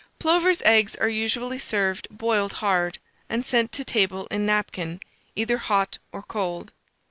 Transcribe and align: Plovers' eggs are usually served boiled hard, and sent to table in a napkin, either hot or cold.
Plovers' 0.17 0.63
eggs 0.65 0.95
are 0.95 1.07
usually 1.07 1.59
served 1.59 2.07
boiled 2.09 2.53
hard, 2.53 2.97
and 3.29 3.45
sent 3.45 3.71
to 3.73 3.85
table 3.85 4.25
in 4.31 4.41
a 4.41 4.45
napkin, 4.45 4.99
either 5.35 5.59
hot 5.59 5.99
or 6.11 6.23
cold. 6.23 6.73